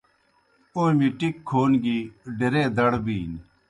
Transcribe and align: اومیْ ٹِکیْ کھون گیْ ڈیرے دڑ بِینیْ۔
اومیْ 0.77 1.07
ٹِکیْ 1.17 1.29
کھون 1.47 1.71
گیْ 1.83 1.97
ڈیرے 2.37 2.63
دڑ 2.77 2.91
بِینیْ۔ 3.03 3.37